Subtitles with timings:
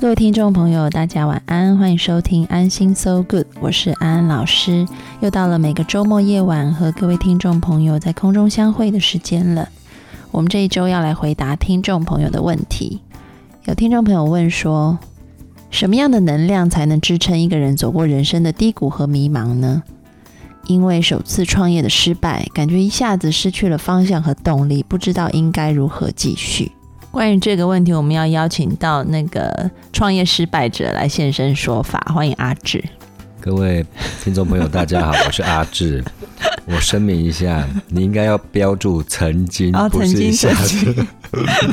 [0.00, 4.88] 各位听众朋友，大家晚安，欢迎收听安心 So Good，我是安安老师。
[5.20, 9.68] 又到了每个周末夜晚和各位听众朋友在空中相会的时间了。
[10.30, 13.02] 我们这一周要来回答听众朋友的问题。
[13.66, 14.98] 有听众朋友问说。
[15.68, 19.82] 什么样的能量才能支撑一个人走过人生的低谷和迷茫呢？
[20.64, 26.72] 因为首次创业的失败，感觉一下子失去了方向和动力，不知道应该如何继续。
[27.10, 32.00] 关于这个问题，我们要邀请到那个创业失败者来现身说法。
[32.14, 32.82] 欢迎阿志。
[33.40, 33.84] 各位
[34.22, 36.04] 听众朋友，大家好，我是阿志。
[36.66, 41.06] 我声明一下，你应该要标注曾经，不是一下子。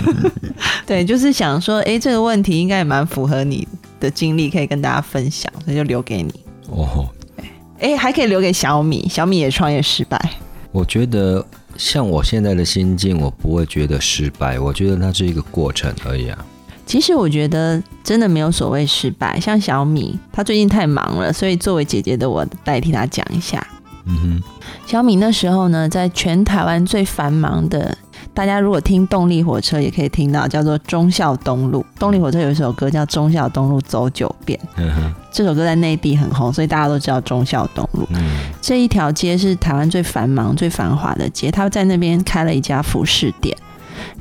[0.88, 3.68] 对，就是想说，哎，这个问题应该也蛮符合你。
[4.00, 6.32] 的经历可以跟大家分享，那就留给你
[6.70, 7.10] 哦。
[7.80, 10.20] 哎，还可以留给小米，小米也创业失败。
[10.72, 11.44] 我觉得
[11.78, 16.46] 像我现在的心境，我不会觉得失败，我觉得它是一个过程而已啊。
[16.86, 19.40] 其实我觉得真的没有所谓失败。
[19.40, 23.66] 像小米，她最近太忙了，所以作为姐姐的我代替她讲一下。
[24.06, 24.44] 嗯哼，
[24.86, 27.98] 小米那时候呢，在全台湾最繁忙的。
[28.38, 31.84] 大家如果听动力火车，也可以听到叫做忠孝东路。
[31.98, 34.60] 动力火车有一首歌叫《忠孝东路走九遍》，
[35.32, 38.08] 这首歌在内地很红，所以大家都知道忠孝东路。
[38.62, 41.50] 这一条街是台湾最繁忙、最繁华的街。
[41.50, 43.58] 他在那边开了一家服饰店，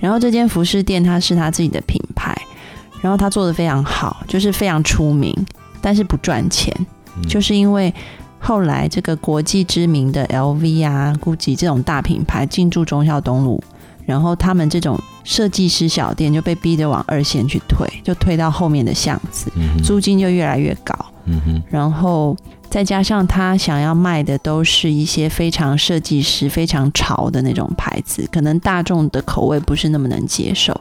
[0.00, 2.34] 然后这间服饰店它是他自己的品牌，
[3.02, 5.30] 然后他做的非常好，就是非常出名，
[5.82, 6.74] 但是不赚钱，
[7.28, 7.92] 就是因为
[8.38, 13.62] 后来这个国际知名的 LV 啊、GUCCI 这种大品牌进驻忠孝东路。
[14.06, 19.50] 然后他们这种设计师小店就被逼着往二线去推，就推到后面的巷子，
[19.84, 20.94] 租金就越来越高。
[21.24, 22.36] 嗯哼，然后
[22.70, 30.72] 再加上他想要卖的都是一些非常设计师、非常潮的那种牌子，可能大众的口味不是那么能接受，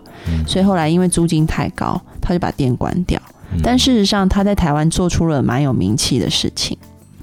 [0.47, 3.19] 所以后来因为租金太高，他就把店关掉。
[3.63, 6.77] 但事实上他在台湾做出了蛮有名气的事情。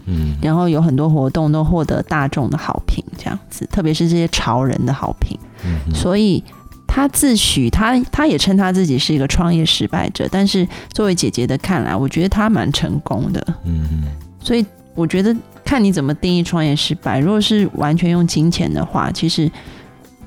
[0.06, 5.38] 嗯，然后有很多活动都获得大众的好评，这样子，特别是这些潮人的好评。
[5.64, 6.42] 嗯，所以
[6.86, 13.44] 他自诩他他也称他自己是一个创业失败者，但是作为姐姐的看来，我觉得他蛮成功的。
[13.64, 14.04] 嗯嗯，
[14.40, 14.64] 所以
[14.94, 15.34] 我觉得
[15.64, 17.18] 看你怎么定义创业失败。
[17.18, 19.50] 如果是完全用金钱的话，其实，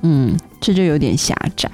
[0.02, 1.70] 嗯，这就有点狭窄。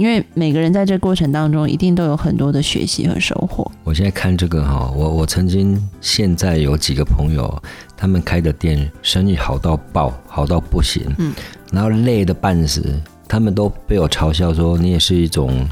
[0.00, 3.70] 因为每个人在这过程当中，一定都有很多的学习和收获。
[3.84, 7.62] 我现在看这个哈，我我曾经现在有几个朋友，
[7.98, 11.34] 他们开的店生意好到爆，好到不行，嗯，
[11.70, 15.68] 然后累的半死，他们都被我嘲笑说你也是一种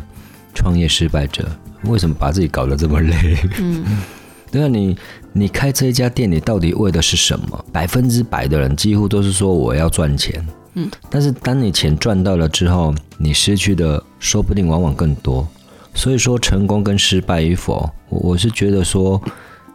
[0.53, 1.49] 创业失败者，
[1.85, 3.35] 为什么把自己搞得这么累？
[3.59, 3.83] 嗯，
[4.53, 4.95] 对啊，你
[5.33, 7.65] 你开这一家店，你到底为的是什么？
[7.73, 10.47] 百分之百的人几乎都是说我要赚钱。
[10.75, 15.47] 嗯，但是当你钱赚到了之后，你失去的说不定往往更多。
[15.95, 19.21] 所以说，成功跟失败与否，我是觉得说，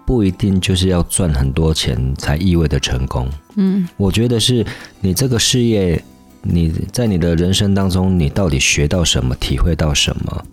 [0.06, 3.28] 不一定就是要赚很多钱才意味着成功。
[3.56, 4.66] 嗯，我觉得是
[5.02, 6.04] 你这个事业，
[6.42, 10.46] 你在你的人生当中，你到底学到什么，体会到什么？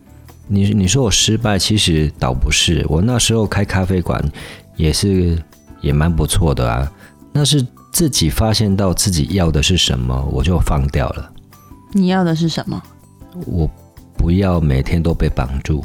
[0.48, 2.84] 你你说我失败，其实倒不是。
[2.88, 4.22] 我那时候开咖啡馆
[4.76, 5.40] 也是
[5.80, 6.92] 也蛮不错的啊，
[7.32, 7.66] 那是。
[7.92, 11.28] 自己发现到自己要的是什么，我就放掉了。
[11.92, 12.80] 你要的是什么？
[13.44, 13.68] 我
[14.20, 15.82] 不要每天都被绑住，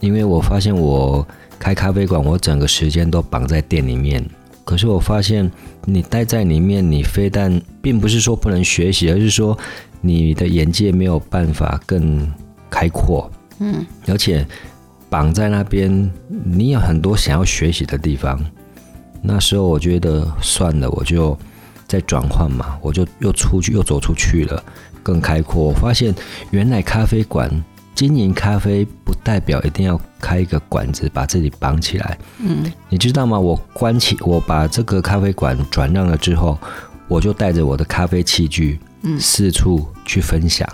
[0.00, 1.24] 因为我发现我
[1.58, 4.24] 开咖啡馆，我整个时间都绑在店里面。
[4.64, 5.48] 可是我发现
[5.84, 9.56] 你待在里面，你非但并不是说不能学习，而是说
[10.00, 12.26] 你的眼界没有办法更
[12.70, 13.30] 开阔。
[13.58, 14.44] 嗯，而且
[15.10, 18.42] 绑在那边，你有很多想要学习的地方。
[19.20, 21.38] 那时候我觉得算了，我就
[21.86, 24.64] 再转换嘛，我就又出去，又走出去了，
[25.04, 25.62] 更开阔。
[25.62, 26.12] 我发现
[26.50, 27.48] 原来咖啡馆
[27.94, 32.18] 经营咖啡不代表一定要开一个馆子把自己绑起来。
[32.40, 33.38] 嗯，你知道吗？
[33.38, 36.58] 我关起，我把这个咖啡馆转让了之后，
[37.06, 40.68] 我就带着我的咖啡器具，嗯，四处去分享。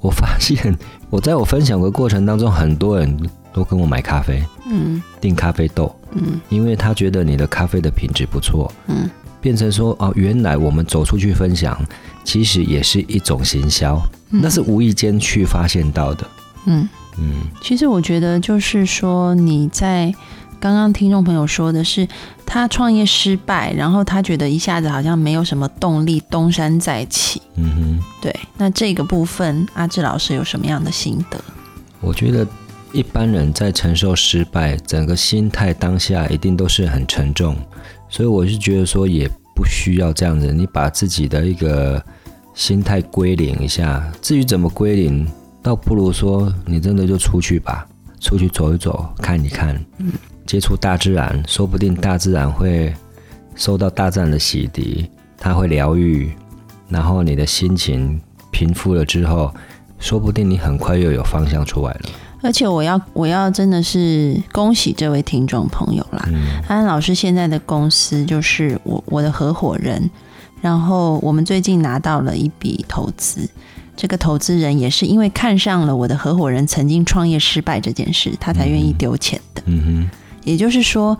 [0.00, 0.74] 我发现
[1.10, 3.14] 我在我分享的过程当中，很多人。
[3.56, 9.08] 都跟我买咖啡，嗯，订咖啡豆，嗯，因为他觉得你的咖啡的品质不错，嗯，
[9.40, 11.78] 变成说哦，原来我们走出去分享，
[12.24, 16.26] 其实也是一种行销，那是无意间去发现到的。
[16.66, 16.88] 嗯
[17.18, 20.14] 嗯，其实我觉得就是说你在。
[20.58, 22.08] 刚刚听众朋友说的是，
[22.46, 27.42] 他创业失败，然后他觉得一下子好像没有什么动力东山再起。
[27.56, 28.34] 嗯哼，对。
[28.56, 31.38] 那这个部分，阿志老师有什么样的心得？
[32.00, 32.44] 我觉得
[32.90, 37.54] 一般人在承受失败，整个心态当下一定都是很沉重，
[38.08, 40.52] 所以我是觉得说，也不需要这样子。
[40.52, 42.02] 你把自己的一个
[42.54, 44.12] 心态归零一下。
[44.22, 45.26] 至于怎么归零，
[45.62, 47.86] 倒不如说你真的就出去吧，
[48.20, 49.78] 出去走一走，看一看。
[50.46, 52.94] 接触大自然，说不定大自然会
[53.56, 56.30] 受到大自然的洗涤，它会疗愈，
[56.88, 58.20] 然后你的心情
[58.52, 59.52] 平复了之后，
[59.98, 62.00] 说不定你很快又有方向出来了。
[62.42, 66.28] 而且我要我要真的是恭喜这位听众朋友啦！
[66.68, 70.10] 安安老师现在的公司就是我我的合伙人，
[70.60, 73.48] 然后我们最近拿到了一笔投资，
[73.96, 79.62] 这个投资人也是因为看上了我的合伙人曾经创业失败这件事，他才愿意丢钱的。
[79.66, 80.10] 嗯哼。
[80.44, 81.18] 也就是说，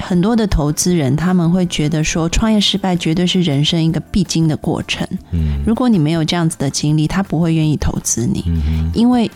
[0.00, 5.06] 很多的投资人他们会觉得说，创业失败绝对是人生一个必经的过程。
[5.30, 8.42] 嗯，如果你没有这样子的经历，他不会愿意投资你。
[8.46, 9.30] 嗯因为，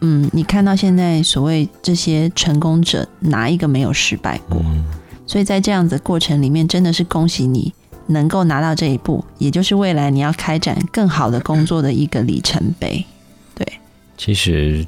[0.00, 4.62] 嗯，你看到现在所谓这些成功者，哪一个没有失败过？
[5.26, 7.72] 所以在这样子过程里面，真的是恭喜你
[8.06, 13.04] 能够拿到这一步，也就是未来你要开展更好的工作的一个里程碑。
[13.54, 13.66] 对，
[14.16, 14.86] 其实。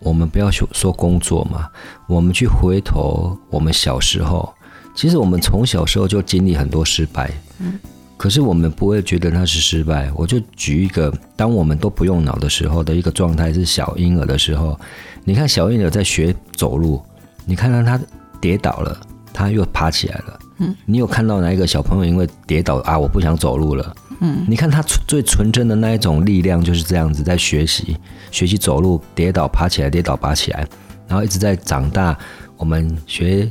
[0.00, 1.66] 我们不要说说工作嘛，
[2.06, 4.52] 我们去回头，我们小时候，
[4.94, 7.80] 其实我们从小时候就经历很多失败，嗯，
[8.24, 10.10] 可是我们不会觉得那是失败。
[10.14, 14.80] 我就举一个，当我们都不用脑的时候的一个状态，是小婴儿的时候，
[15.24, 17.02] 你看小婴儿在学走路，
[17.44, 18.00] 你看到他
[18.40, 18.98] 跌倒了，
[19.30, 23.94] 他又爬起来了，嗯，你有看到哪一个小朋友因为跌倒啊，我不想走路了？
[24.20, 27.94] 嗯，你看他最纯真的那一种力量就是这样子，在学习，
[28.30, 30.66] 学习走路，跌倒爬起来，跌倒爬起来，
[31.06, 32.16] 然后一直在长大。
[32.56, 33.46] 我们学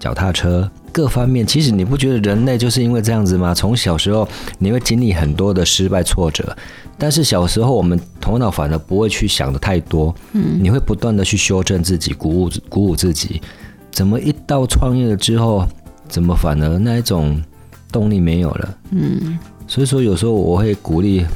[0.00, 3.52] 脚踏车，各方面，其实你不觉得人类就是因为这样子吗？
[3.52, 4.26] 从小时候
[4.58, 6.56] 你会经历很多的失败挫折，
[6.96, 13.42] 但是小时候我们头脑反而不会去想的太多，嗯，你会不断的去修正自己，鼓舞鼓舞自己。
[13.90, 15.66] 怎么一到创业了之后，
[16.08, 17.42] 怎么反而那一种
[17.92, 18.78] 动力没有了？
[18.92, 19.38] 嗯。
[19.68, 21.26] 所以说，有时候我会鼓励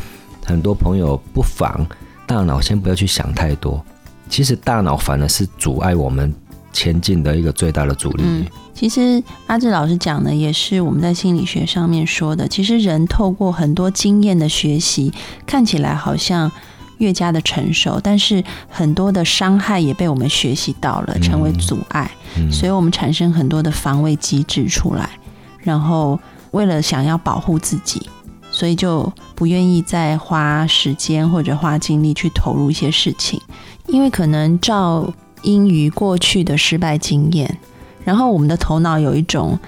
[0.47, 1.87] 很多朋友，不妨
[2.27, 3.85] 大脑先不要去想太多。
[4.31, 6.33] 其实大脑反而是阻碍我们
[6.73, 8.23] 前进的一个最大的阻力。
[8.25, 12.47] 嗯，其实阿志老师讲的也是我们在心理学上面说的。
[12.49, 15.13] 其实人透过很多经验的学习，
[15.47, 16.51] 看起来好像
[16.99, 22.11] 越加的成熟，但是很多的伤害也被我们学习到了，成为阻碍。
[22.37, 25.11] 嗯，所以我们产生很多的防卫机制出来，
[25.59, 26.19] 然后
[26.53, 28.09] 为了想要保护自己。
[28.53, 33.41] 所以就不愿意再花时间或者花精力去投入一些事情，
[33.87, 35.09] 因为可能照
[35.43, 37.59] 因于过去的失败经验，
[38.05, 39.59] 然后我们的头脑有一种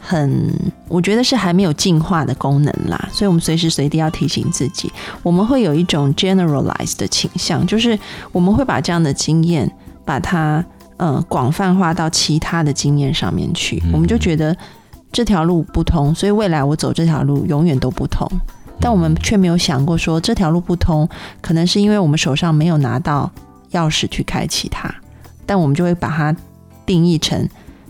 [0.00, 0.52] 很，
[0.88, 4.92] 我觉得是还没有进化的功能啦，所以我们随时随地要提醒自己，
[5.22, 7.98] 我们会有一种 generalize 的倾向，就是
[8.32, 9.70] 我们会把这样的经验
[10.04, 10.64] 把它
[10.98, 14.56] 嗯广泛化到其他的经验上面去，我们就觉得。
[15.12, 18.28] 这条路不通，所以未来我走这条路永远都不通。
[18.78, 21.08] 但我们却没有想过，说这条路不通，
[21.40, 23.30] 可能是因为我们手上没有拿到
[23.70, 24.94] 钥匙去开启它。
[25.46, 26.36] 但我们就会把它
[26.84, 27.48] 定义成，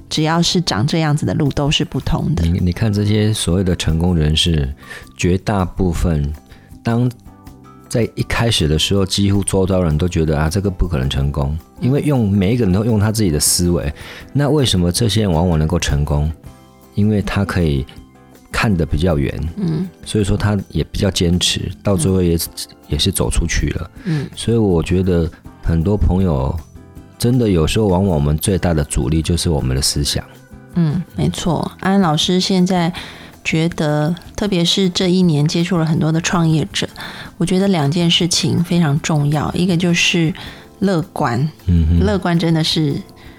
[0.08, 2.44] 只要是长这样子的路都是不同的。
[2.44, 4.72] 你你看这些所谓的成功人士，
[5.16, 6.32] 绝大部分
[6.82, 7.10] 当
[7.88, 13.92] 在一开始的时候，几乎周遭人都觉得啊，这个不可能成功，因为用每一个人都用他自己的思维。
[14.32, 16.30] 那为什么这些人往往能够成功？
[16.94, 17.84] 因为他可以
[18.50, 22.38] 看得比较远，嗯，所以说他也比较坚持，到最后也
[22.88, 25.30] 也是走出去了，嗯，所以我觉得
[25.62, 26.58] 很多朋友
[27.18, 30.25] 真的有时候往往我们最大的阻力就是我们的思想，
[30.75, 31.70] 嗯，没错。
[31.80, 32.92] 安安老师现在
[33.42, 36.88] 觉得，特别是这一年接触了很多的创业者，
[37.38, 40.32] 我觉得两件事情非常重要，一个就是
[40.80, 42.94] 乐观，嗯，乐观真的是。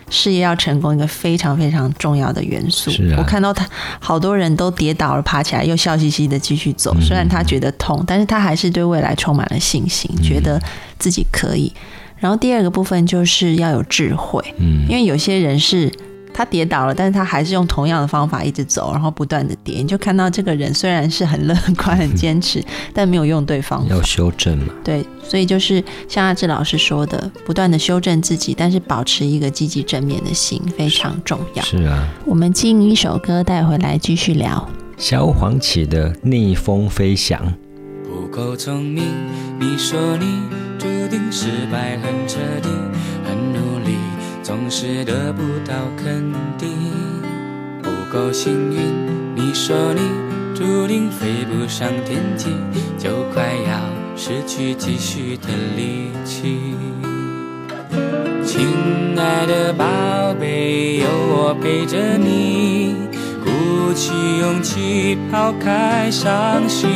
[0.10, 2.90] 事业要成功，一个非常非常重要的元素。
[3.18, 3.68] 我看到他
[4.00, 6.96] 好多人都跌倒了，爬起来又笑嘻嘻的继续走。
[7.02, 10.58] 虽然他觉得痛，但是他还是对未来充满了信心，觉得
[10.98, 11.74] 自己可以。
[12.20, 15.92] 然后第二个部分就是要有智慧，嗯因为有些人是。
[16.34, 19.78] 他跌倒了，但是他还是用同样的方法一直走，然后不断的跌。
[19.78, 23.96] 你就看到这个人虽然是很乐观、很坚持，但没有用对方法。
[23.96, 24.66] 要修正嘛？
[24.84, 31.64] 对，所以就是像阿志老师说的，不断的修正自己，但是保持一个积极正面的心非常重要。
[31.64, 34.70] 是啊，我们进一首歌带回来继续聊。
[34.96, 37.42] 萧煌奇的《逆风飞翔》。
[38.28, 39.06] 不够聪明，
[39.58, 40.42] 你说你
[40.78, 42.68] 注定失败很彻底，
[43.24, 43.96] 很努力，
[44.44, 46.70] 总是得不到肯定。
[47.82, 48.82] 不够幸运，
[49.34, 50.02] 你说你
[50.54, 52.50] 注定飞不上天际，
[52.98, 53.80] 就快要
[54.18, 56.76] 失去继续的力气。
[58.44, 58.68] 亲
[59.18, 59.86] 爱的宝
[60.38, 62.94] 贝，有我陪着你，
[63.42, 66.90] 鼓起勇气抛开伤心，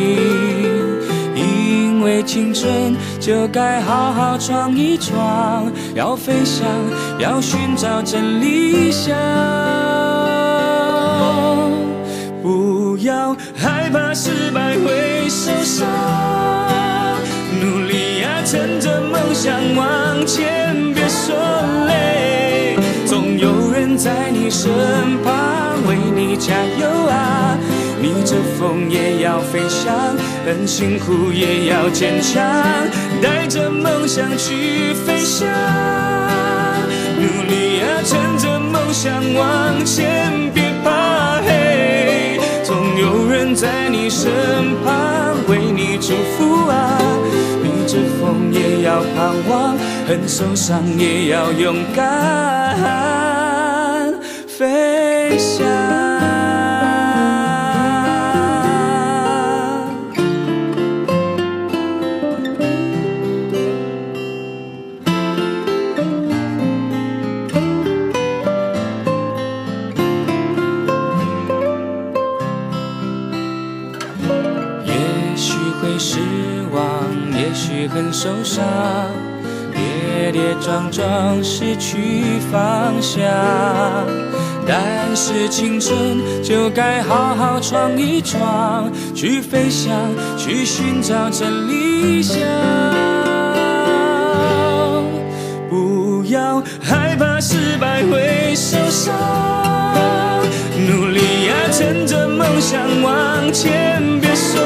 [2.02, 6.66] 为青春就该好好闯一闯，要飞翔，
[7.20, 9.16] 要寻找真理想，
[12.42, 15.88] 不要害怕失败会受伤，
[17.62, 20.72] 努力呀，趁着梦想往前。
[20.94, 21.36] 别说
[21.88, 24.70] 累，总有人在你身
[25.24, 27.58] 旁为你加油啊！
[28.02, 29.94] 逆着风也要飞翔，
[30.46, 32.42] 很辛苦也要坚强，
[33.22, 35.48] 带着梦想去飞翔。
[37.20, 44.32] 努力啊，趁着梦想往前，别怕黑，总有人在你身
[44.84, 47.00] 旁为你祝福啊！
[47.62, 49.78] 逆着风也要盼望。
[50.08, 52.76] 很受伤也要勇敢
[54.48, 55.81] 飞翔。
[78.12, 78.64] 受伤。
[79.74, 83.22] 跌跌撞撞，失去方向。
[84.68, 89.92] 但是青春就该好好闯一闯，去飞翔，
[90.38, 92.38] 去寻找真理想。
[95.70, 99.14] 不要害怕失败会受伤，
[100.88, 104.62] 努力呀，趁着梦想往前，别说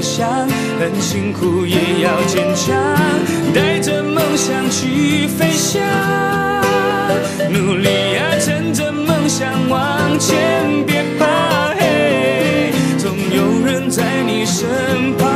[0.00, 0.48] 想，
[0.80, 2.76] 很辛苦也要坚强，
[3.54, 5.82] 带着梦想去飞翔。
[7.50, 15.28] 努力啊，乘着梦想往前，别怕黑，总有人在你身旁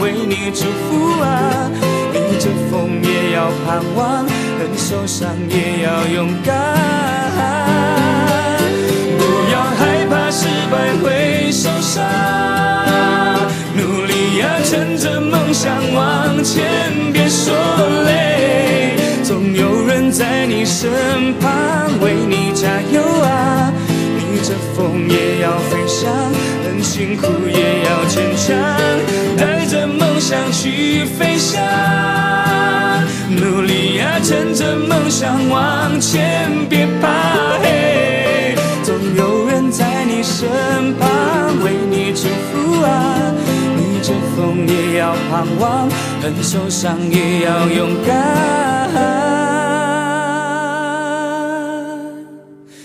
[0.00, 1.70] 为你祝福啊。
[2.12, 6.77] 逆着风也要盼望，很受伤也要勇敢。
[15.60, 16.64] 想往前，
[17.12, 17.52] 别说
[18.04, 21.50] 累，总有人在你身旁
[22.00, 23.72] 为你加油啊！
[24.30, 26.14] 逆着风也要飞翔，
[26.62, 28.56] 很辛苦也要坚强，
[29.36, 31.60] 带着梦想去飞翔。
[33.28, 37.08] 努力啊，趁着梦想往前，别怕
[45.38, 45.88] 也要盼望，
[46.20, 48.90] 很受伤也要勇敢。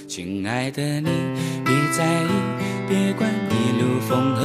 [0.08, 1.10] 亲爱的你，
[1.66, 2.30] 别在意，
[2.88, 4.44] 别管一路风和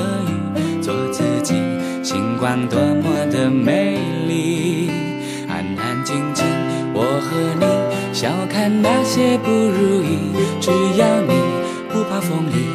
[0.57, 1.55] 雨，做自己，
[2.03, 4.91] 星光多么的美丽。
[5.49, 6.47] 安安静静，
[6.95, 7.67] 我和你，
[8.15, 10.19] 笑看那些不如意，
[10.61, 11.35] 只要你
[11.91, 12.68] 不怕风雨，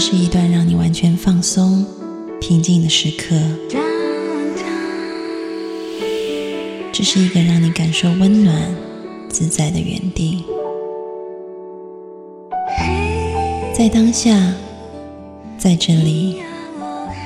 [0.00, 1.84] 是一段让你完全放松、
[2.40, 3.36] 平静的时刻。
[6.90, 8.74] 这是一个让你感受温暖、
[9.28, 10.42] 自在的原地。
[13.74, 14.54] 在当下，
[15.58, 16.36] 在这里，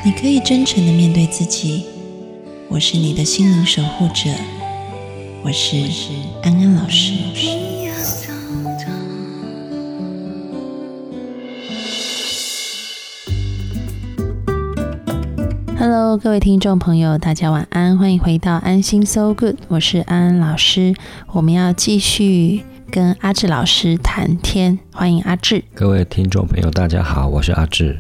[0.05, 1.85] 你可以真诚的面对自己。
[2.69, 4.31] 我是你的心灵守护者，
[5.45, 5.77] 我是
[6.43, 7.74] 安安老师。
[16.15, 20.95] Hello，各位听众朋友，大家晚安，欢迎回到安心 So Good，我是安安老师，
[21.33, 25.65] 我们要继续跟阿志老师谈天，欢迎阿志。
[25.75, 27.99] 各位听众朋友，大家好，我是阿志。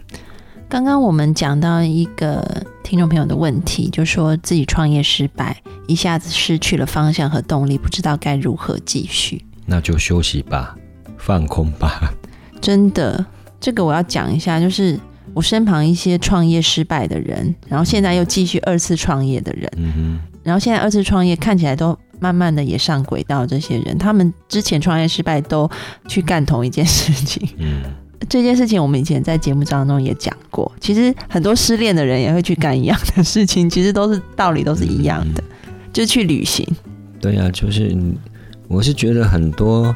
[0.68, 5.56] 刚刚我们讲到一个听众朋友的问题，就说自己创业失败，
[5.88, 9.44] 一下子失去了方向和动力，不知道该如何继续。
[9.66, 10.76] 那就休息吧，
[11.18, 12.14] 放空吧。
[12.60, 13.26] 真的，
[13.58, 14.96] 这个我要讲一下，就是
[15.34, 25.68] 我身旁一些创业失败的人，然后现在又继续二次创业的人，嗯然后现在二次创业看起来都慢慢的也上轨道，这些人他们之前创业失败都
[26.06, 27.82] 去干同一件事情，嗯。
[28.26, 35.44] 这件事情我们以前在节目当中也讲过，其实很多失恋的人也会去干一样的事情，其实都是道理都是一样的，
[35.92, 36.66] 就去旅行。
[37.20, 37.94] 对呀，就是
[38.66, 39.94] 我是觉得很多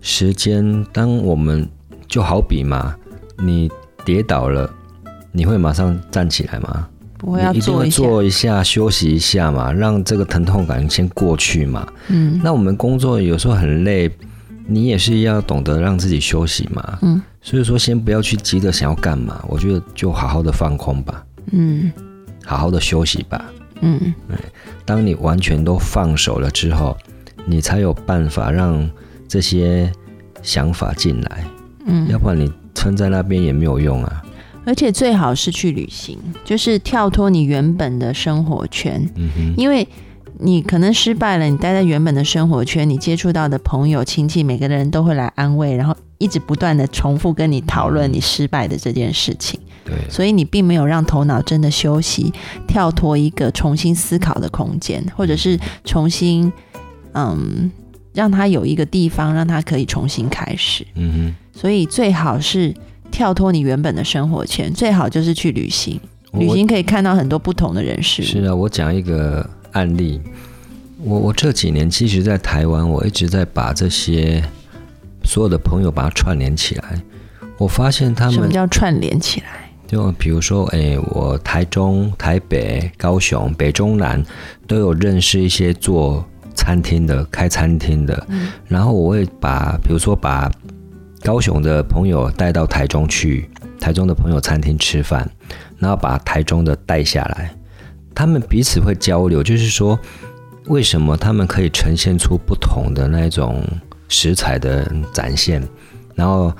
[0.00, 1.68] 时间，当我们
[2.08, 2.96] 就好比嘛，
[3.38, 3.70] 你
[4.04, 4.68] 跌倒了，
[5.30, 6.88] 你会马上站起来吗？
[7.18, 11.86] 不会，要坐一下，休息一下嘛，让这个疼痛感先过去嘛。
[12.08, 14.10] 嗯，那我们工作有时候很累。
[14.64, 21.90] 你也是要懂得让自己休息嘛，嗯，所以说先不要去急着想要干嘛，我觉得就好好的放空吧，嗯，
[22.44, 23.44] 好好的休息吧，
[23.80, 24.38] 嗯，对，
[24.84, 26.96] 当你完全都放手了之后，
[27.44, 28.88] 你才有办法让
[29.26, 29.90] 这些
[30.42, 31.44] 想法进来，
[31.86, 34.22] 嗯，要不然你撑在那边也没有用啊，
[34.64, 39.86] 而且最好是去旅行，就是跳脱你原本的生活圈，嗯哼，因为。
[40.44, 49.60] 你可能失败了，你待在原本的生活圈，你接触到的朋友、亲戚，每个人都会来安慰，然后一直不断的重复跟你讨论你失败的这件事情。
[49.84, 52.32] 对，所以你并没有让头脑真的休息，
[52.66, 56.52] 跳脱一个重新思考的空间，或者是重新，
[57.12, 57.70] 嗯，
[58.12, 60.86] 让他有一个地方让他可以重新开始。
[60.94, 61.34] 嗯哼。
[61.58, 62.74] 所以最好是
[63.10, 66.00] 跳脱你原本的生活圈，最好就是去旅行。
[66.32, 68.24] 旅行可以看到很多不同的人事物。
[68.24, 69.48] 是啊，我讲一个。
[69.72, 70.20] 案例，
[71.02, 74.44] 我我这几年其实，在台湾，我一直在把这些
[75.24, 77.02] 所有的朋友把它串联起来。
[77.56, 79.70] 我发现他们什么叫串联起来？
[79.86, 84.22] 就比如说，哎，我台中、台北、高雄、北中南
[84.66, 86.22] 都有认识一些做
[86.62, 88.26] 餐厅的、开餐厅的。
[88.28, 88.52] 嗯。
[88.68, 90.48] 然后我会把，比如说把
[91.22, 95.28] 高雄的朋友带到台中去，台中的朋友餐厅吃饭，
[95.78, 97.52] 然后把台中的带下来。
[98.14, 99.98] 他们彼此会交流，就是说，
[100.66, 103.60] 为什么他们可以呈现出不同的那种
[104.08, 105.60] 食材的展现？
[106.14, 106.54] 然后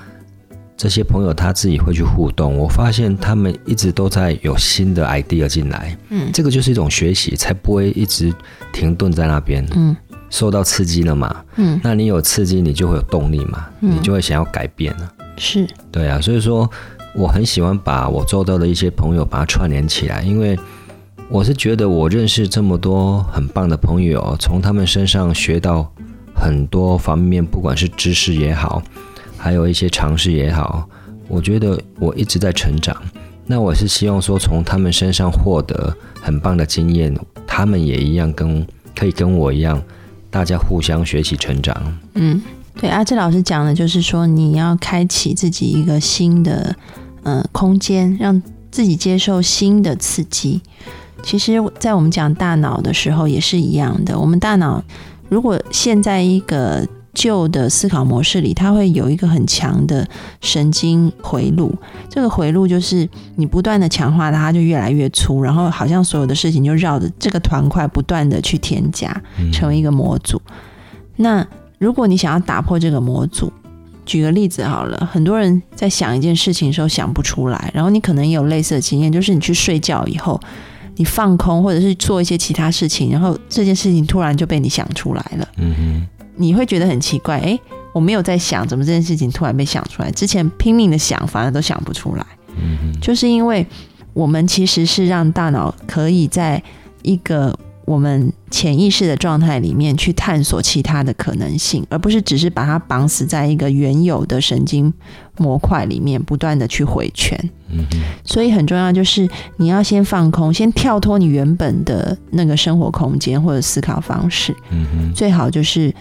[0.83, 5.97] 这些朋友他自己会去互动，我发现他们一直都在有新的 idea 进来。
[6.09, 8.35] 嗯，这个就是一种学习，才不会一直
[8.73, 9.65] 停顿在那边。
[9.77, 9.97] 嗯，
[10.29, 11.45] 受到刺激了嘛？
[11.55, 13.69] 嗯，那你有刺激，你就会有动力嘛？
[13.79, 15.09] 你就会想要改变了。
[15.37, 16.69] 是，对啊，所以说
[17.15, 20.59] 我很喜欢把我做到的一些朋友把它串联起来，因为。
[21.29, 25.91] 我是觉得，我认识这么多很棒的朋友，从他们身上学到
[26.35, 28.83] 很多方面，不管是知识也好，
[29.43, 30.89] 还有一些尝试也好，
[31.27, 32.97] 我觉得我一直在成长。
[33.45, 37.13] 那我是希望说，从他们身上获得很棒的经验，
[37.45, 38.65] 他们也一样跟
[38.97, 39.83] 可以跟我一样，
[40.31, 41.77] 大家互相学习成长。
[42.15, 42.41] 嗯，
[42.81, 46.77] 对，阿志老师讲的就是说，你要开启自己一个新的
[47.25, 50.61] 呃空间，让自己接受新的刺激。
[51.25, 54.17] 其实，在我们讲大脑的时候也是一样的。
[54.17, 54.81] 我们大脑
[55.29, 60.07] 如果现在一个旧的思考模式里，它会有一个很强的
[60.41, 61.75] 神经回路。
[62.09, 69.15] 这个回路就是你不断的强化它，它就越来越粗，然后好像所有的事情就绕着这个团块不断的去添加，
[69.53, 70.41] 成为一个模组。
[71.17, 71.47] 那
[71.79, 73.53] 如果你想要打破这个模组，
[74.07, 80.41] 举个例子好了，很多人在想一件事情的时候想不出来，然后你可能也有类似的经验，就是你去睡觉以后。
[80.97, 85.49] 你放空，或者是做一些其他事情，然后这件事情突然就被你想出来了。
[85.57, 87.59] 嗯哼，你会觉得很奇怪，哎，
[87.93, 90.11] 我没有在想，怎么这件事情突然被想出来？
[90.11, 92.27] 之前拼命的想，反而都想不出来。
[92.57, 93.67] 嗯哼，就是因为
[94.13, 96.63] 我们其实是让大脑可以在
[97.03, 97.57] 一个。
[97.85, 104.91] 我们潜意识的状态里面去探索其他的可能性，而不是只是把它绑死在一个原有的神经
[105.37, 107.37] 模块里面，不断的去回圈。
[107.71, 107.85] 嗯
[108.25, 114.55] 所以很重要就是你要先放空，先跳脱你原本的那个生活空间或者思考方式。
[114.71, 115.93] 嗯最好就是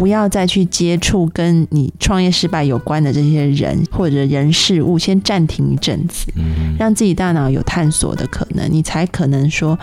[0.00, 6.32] 不要再去接触跟你创业失败有关的这些人或者人事物，先暂停一阵子。
[6.36, 9.78] 嗯让自己大脑有探索的可能，你才可能说。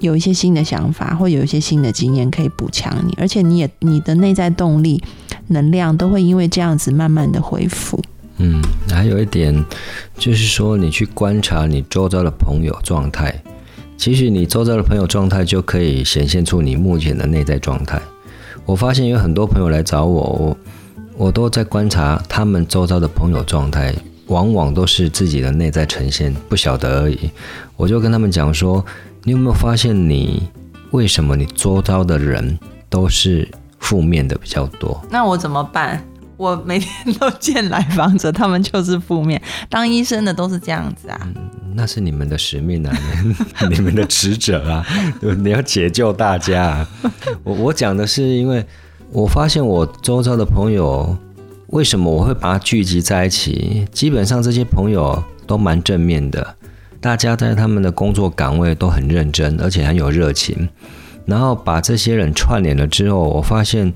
[0.00, 5.02] 有一些新的想法，或有一些新的经验可以补强你，而且你也你的内在动力、
[5.46, 8.02] 能量都会因为这样子慢慢的恢复。
[8.38, 9.64] 嗯，还有一点
[10.18, 13.34] 就是说，你去观察你周遭的朋友状态，
[13.96, 18.02] 其实你周遭的朋友状态就可以显现出你目前的内在状态。
[18.66, 20.56] 我发现有很多朋友来找我，我
[21.16, 23.94] 我都在观察他们周遭的朋友状态，
[24.28, 27.30] 往往都是自己的内在呈现，不晓得而已。
[27.76, 28.84] 我就跟他们讲说，
[29.22, 30.48] 你有没有发现你
[30.92, 33.46] 为什么你周遭的人都是
[33.78, 34.98] 负面的比较多？
[35.10, 36.02] 那我怎么办？
[36.36, 39.40] 我每天都见来访者，他们就是负面。
[39.68, 41.28] 当医生的都是这样子啊？
[41.76, 42.96] 那是你们的使命啊，
[43.70, 44.86] 你们的职责啊，
[45.38, 46.86] 你要解救大家。
[47.42, 48.64] 我我讲的是，因为
[49.10, 51.16] 我发现我周遭的朋友，
[51.68, 53.86] 为什么我会把它聚集在一起？
[53.92, 56.56] 基本上这些朋友都蛮正面的，
[57.00, 60.68] 大家在他们的工作岗位都很认真，而且很有热情。
[61.26, 63.92] 然后把这些人串联了之后，我发现。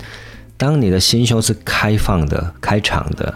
[0.58, 3.32] 当你的心胸是开放的、开场的，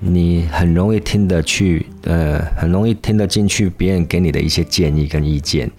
[0.00, 5.70] 你很容易听得去，呃，很容易听得进去别人给你的一些建议跟意见。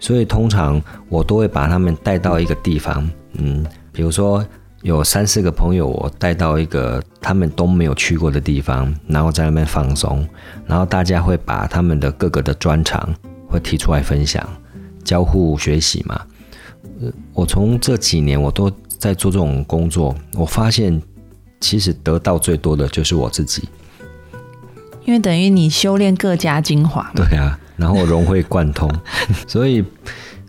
[0.00, 4.44] 所以通常我都会把他们带到一个地方，嗯，比如说
[4.82, 10.28] 有三四个朋友，我带到一个他们都没有去过的地方，然后在那边放松，
[10.66, 13.14] 然后大家会把他们的各个的专长
[13.48, 14.44] 会提出来分享，
[15.04, 16.20] 交互学习嘛。
[17.00, 18.68] 呃，我从这几年我都。
[18.98, 21.00] 在做这种工作，我发现
[21.60, 23.68] 其实得到最多的就是我自己，
[25.04, 27.10] 因为等于你修炼各家精华。
[27.14, 28.90] 对啊，然后融会贯通，
[29.46, 29.84] 所以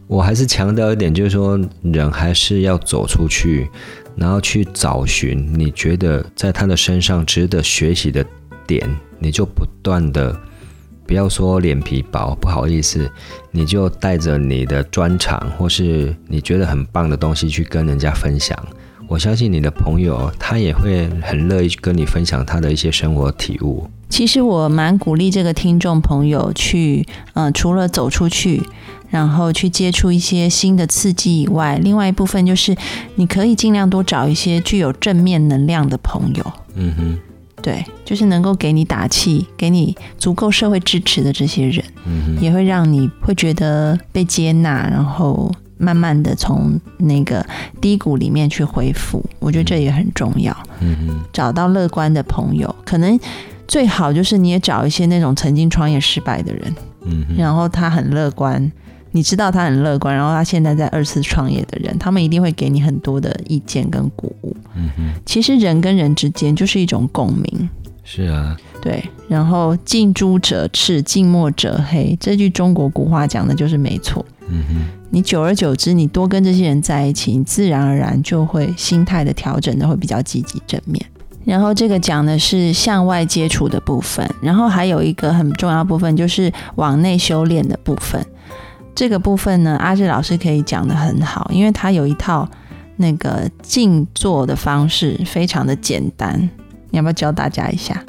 [0.08, 3.70] 我还是强调一点，就是说人还是要走出去，
[4.16, 8.26] 然后去找寻你觉得在他的身上值得学习的
[8.66, 8.88] 点，
[9.20, 10.40] 你就不断的。
[11.08, 13.10] 不要说脸皮薄，不好意思，
[13.52, 18.58] 你就带着你的专长或是你觉得很棒的东西去跟人家分享。
[19.08, 23.89] 我相信你的朋友他也会很乐意跟你分享他的一些生活体悟。
[24.10, 28.62] 其实我蛮鼓励这个听众朋友去，嗯，除了走出去，
[29.10, 32.76] 然后去接触一些新的刺激以外，另外一部分就是
[33.15, 36.52] 你可以尽量多找一些具有正面能量的朋友。
[36.76, 37.17] 嗯哼。
[37.62, 41.84] 对，就是能够给你打气、给你足够社会支持的这些人，
[42.39, 47.46] 也会让你会觉得被接纳，然后慢慢的从那个
[47.82, 49.24] 低谷里面去恢复。
[49.39, 50.56] 我觉得这也很重要。
[50.80, 53.20] 嗯找到乐观的朋友，可能
[53.67, 58.72] 最好就是你也找一些那种曾经创业失败的人，嗯，然后他很乐观。
[59.12, 64.56] 你知道他很乐观，然后他现在在二次创业的人，他们一定会给你很多的意见跟鼓舞。
[64.76, 67.70] 嗯哼，其实人跟人之间就是一种共鸣。
[68.04, 69.04] 是啊，对。
[69.28, 74.26] 然后近朱者赤，近墨者黑，这句中国古话讲的就是没错。
[74.48, 74.76] 嗯哼，
[75.10, 81.06] 你久而久之，你多跟这些人在一起，你自然而然就会心态的调整的会比较积极正面。
[81.43, 88.26] 然后这个讲的是向外接触的部分，然后还有一个很重要部分就是往内修炼的部分。
[88.98, 92.50] 这个部分呢，阿志老师可以讲的很好，因为他有一套
[92.96, 96.50] 那个静坐的方式，非常的简单。
[96.90, 98.04] 你要不要教大家一下？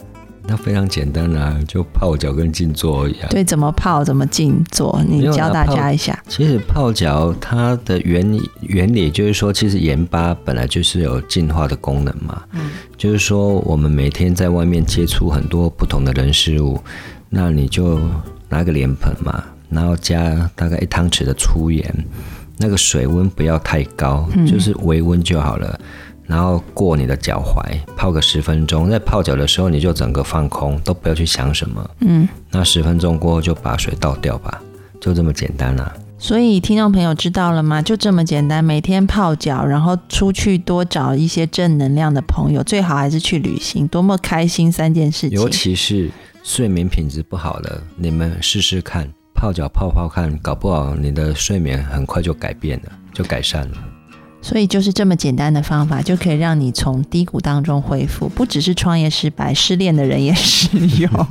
[0.45, 3.29] 那非常简单啊，就泡脚跟静坐一样。
[3.29, 6.19] 对，怎么泡，怎么静坐，你教大家一下。
[6.27, 12.43] 其实泡脚它的原理原理就是说，其实盐巴本来就是有净化的功能嘛。
[12.53, 12.71] 嗯。
[12.97, 16.83] 就是说，我们每天在外面接触很多不同的人事物，
[17.29, 18.01] 那你就
[18.49, 19.45] 拿个脸盆嘛。
[19.69, 21.93] 然后加大概一汤匙的粗盐，
[22.59, 25.79] 那个水温不要太高，就是微温就好了。
[26.27, 27.63] 然后过你的脚踝，
[27.97, 28.91] 泡个十分钟。
[28.91, 31.91] 在泡脚的时候，你就整个放空，都不要去想什么。
[32.01, 34.61] 嗯，那十分钟过后就把水倒掉吧，
[35.01, 35.91] 就这么简单啦。
[36.19, 37.81] 所以听众朋友知道了吗？
[37.81, 45.39] 就这么简单，每天泡脚，然后出去多找一些正能量的朋友，最好还是去旅行，多么开心三件事情。
[45.39, 46.11] 尤其是
[46.43, 49.09] 睡眠品质不好的，你们试试看。
[49.39, 53.79] 泡脚泡泡看，搞不好你的睡眠很快就改变了，就改善了。
[54.43, 58.29] 所以就是这么简单的方法，就可以让你从低谷当中恢复。
[58.29, 61.27] 不只是创业失败，失恋的人也适用。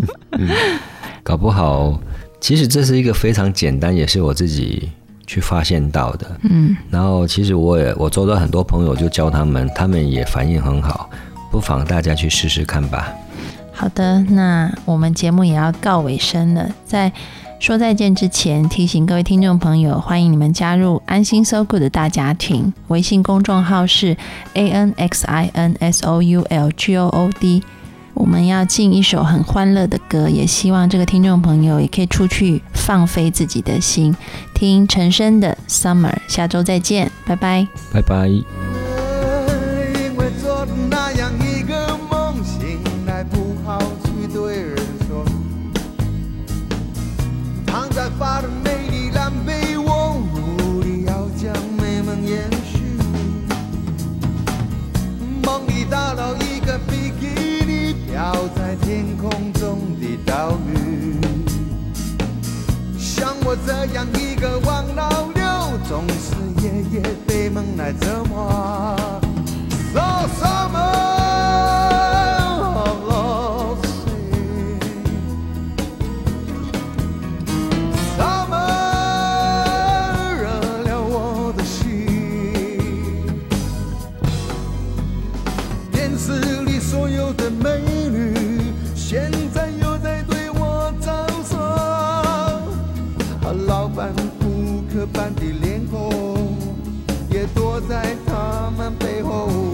[1.21, 1.99] 搞不好，
[2.39, 4.89] 其实这是一个非常简单，也是我自己
[5.25, 6.39] 去发现到的。
[6.43, 11.09] 嗯，然后其实我也我周遭很多朋友就教他们，他们也反应很好，
[11.51, 13.13] 不妨大家去试试看吧。
[13.73, 17.11] 好的，那我们节目也要告尾声了，在。
[17.59, 22.73] 说再见之前，提醒各位听众朋友，欢迎你们加入安心 So Good 的大家庭。
[22.87, 24.15] 微信公众号是
[24.53, 27.63] A N X I N S O U L G O O D。
[28.13, 34.15] 我们要进一首很欢乐的歌，也希望这个听众朋友也可以出去放飞自己的心，
[34.53, 36.15] 听陈升的 Summer。
[36.27, 38.66] 下周再见，拜拜，拜拜。
[63.79, 65.43] 这样一个王老六，
[65.87, 68.95] 总是夜夜被梦来折磨。
[69.93, 69.99] 什
[70.71, 70.96] 么？
[98.99, 99.66] 背后。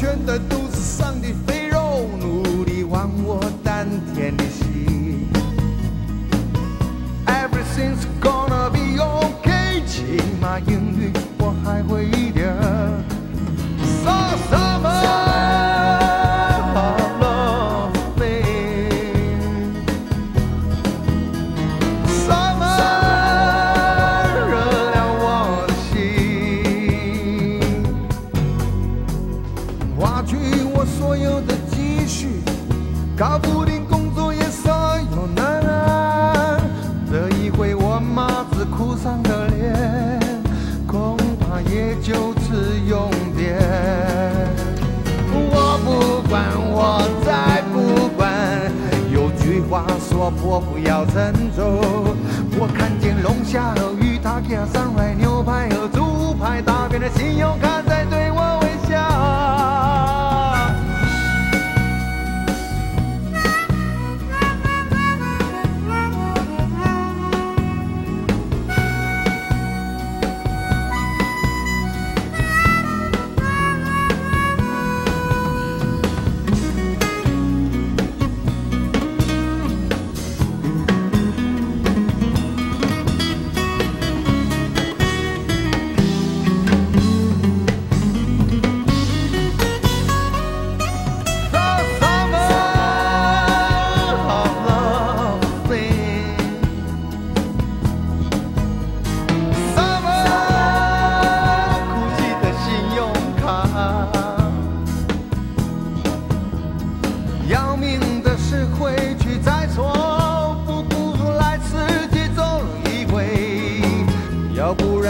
[0.00, 0.59] 全的都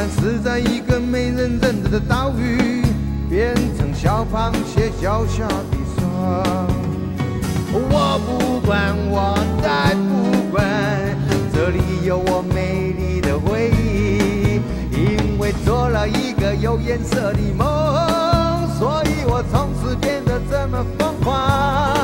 [0.02, 2.82] 但是在一个没人认得的岛屿
[3.28, 6.66] 变成小螃蟹脚下的沙
[7.70, 10.66] 我不管我再不管
[11.52, 14.62] 这里有我美丽的回忆。
[14.90, 17.66] 因为做了一个有颜色的梦
[18.78, 21.99] 所以我从此变得这么疯狂。